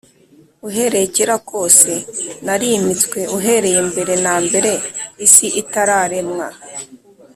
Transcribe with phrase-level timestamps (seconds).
[0.67, 1.91] uhereye kera kose
[2.45, 4.71] narimitswe, uhereye mbere na mbere
[5.25, 6.47] isi itararemwa